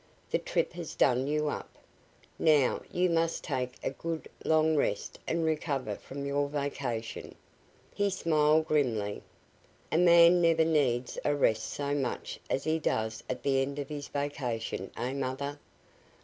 [0.31, 1.69] "The trip has done you up.
[2.39, 7.35] Now, you must take a good, long rest and recover from your vacation."
[7.93, 9.21] He smiled grimly.
[9.91, 13.89] "A man never needs a rest so much as he does at the end of
[13.89, 15.59] his vacation, eh, mother?